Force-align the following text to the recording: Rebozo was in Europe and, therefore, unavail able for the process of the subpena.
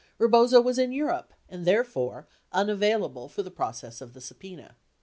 Rebozo 0.17 0.59
was 0.61 0.79
in 0.79 0.91
Europe 0.91 1.31
and, 1.47 1.63
therefore, 1.63 2.27
unavail 2.51 3.05
able 3.05 3.29
for 3.29 3.43
the 3.43 3.51
process 3.51 4.01
of 4.01 4.13
the 4.15 4.19
subpena. 4.19 4.73